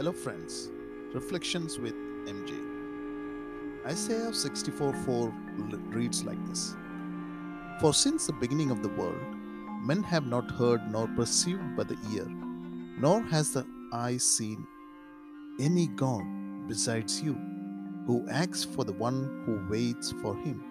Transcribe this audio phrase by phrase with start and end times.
[0.00, 0.70] Hello, friends.
[1.12, 1.94] Reflections with
[2.24, 2.54] MJ.
[3.84, 5.34] Isaiah 64 4
[5.90, 6.74] reads like this
[7.82, 9.20] For since the beginning of the world,
[9.84, 12.24] men have not heard nor perceived by the ear,
[12.98, 14.66] nor has the eye seen
[15.58, 16.24] any God
[16.66, 17.34] besides you,
[18.06, 20.64] who acts for the one who waits for him.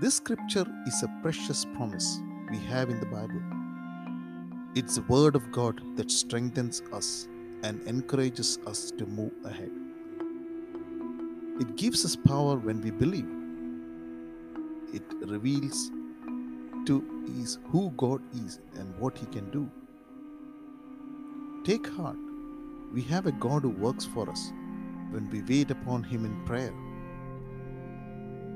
[0.00, 2.18] This scripture is a precious promise
[2.50, 3.42] we have in the Bible.
[4.74, 7.28] It's the Word of God that strengthens us
[7.62, 9.70] and encourages us to move ahead.
[11.60, 13.28] It gives us power when we believe.
[14.94, 15.90] It reveals
[16.86, 17.04] to
[17.40, 19.70] us who God is and what He can do.
[21.64, 22.16] Take heart.
[22.92, 24.52] We have a God who works for us
[25.10, 26.72] when we wait upon Him in prayer.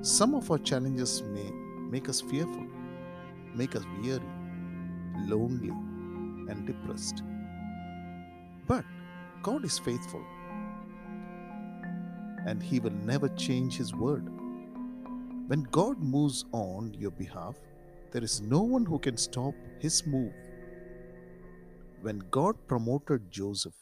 [0.00, 1.50] Some of our challenges may
[1.90, 2.66] make us fearful,
[3.54, 4.20] make us weary,
[5.26, 7.22] lonely, and depressed.
[9.44, 10.24] God is faithful
[12.46, 14.28] and He will never change His word.
[15.48, 17.56] When God moves on your behalf,
[18.10, 20.32] there is no one who can stop His move.
[22.00, 23.74] When God promoted Joseph,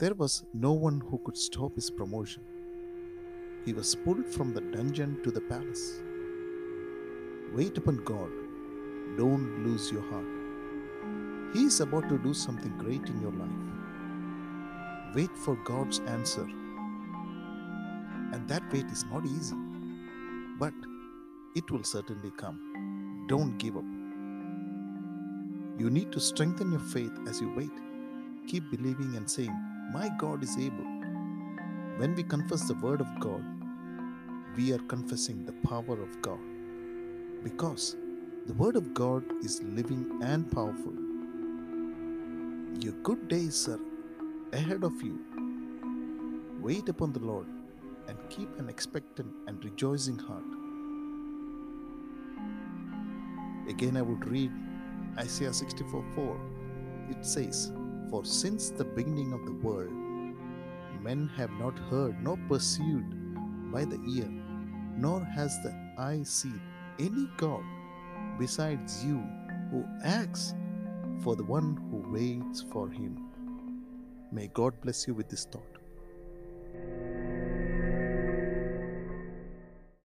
[0.00, 2.42] there was no one who could stop his promotion.
[3.66, 6.00] He was pulled from the dungeon to the palace.
[7.54, 8.30] Wait upon God.
[9.18, 10.32] Don't lose your heart.
[11.52, 13.60] He is about to do something great in your life.
[15.14, 16.46] Wait for God's answer.
[18.32, 19.56] And that wait is not easy,
[20.58, 20.72] but
[21.56, 23.24] it will certainly come.
[23.28, 23.84] Don't give up.
[25.78, 27.72] You need to strengthen your faith as you wait.
[28.46, 29.56] Keep believing and saying,
[29.92, 30.84] My God is able.
[31.96, 33.44] When we confess the word of God,
[34.56, 36.38] we are confessing the power of God.
[37.42, 37.96] Because
[38.46, 40.94] the word of God is living and powerful.
[42.80, 43.80] Your good days are
[44.52, 45.18] ahead of you.
[46.60, 47.46] Wait upon the Lord
[48.08, 50.42] and keep an expectant and rejoicing heart.
[53.68, 54.50] Again, I would read
[55.18, 56.40] Isaiah 64 4.
[57.10, 57.72] It says,
[58.10, 59.92] For since the beginning of the world,
[61.00, 63.14] men have not heard nor perceived
[63.72, 64.28] by the ear,
[64.96, 66.60] nor has the eye seen
[66.98, 67.62] any God
[68.38, 69.22] besides you
[69.70, 70.54] who acts
[71.22, 73.29] for the one who waits for him.
[74.32, 75.79] May God bless you with this thought.